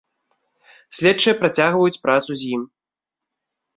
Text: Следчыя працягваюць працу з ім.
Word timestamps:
Следчыя 0.99 1.37
працягваюць 1.43 2.01
працу 2.07 2.31
з 2.41 2.51
ім. 2.59 2.65